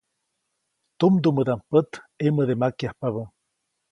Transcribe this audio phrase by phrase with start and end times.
[0.99, 1.91] Tumdumädaʼm pät
[2.23, 3.23] ʼemäde makyajpabä.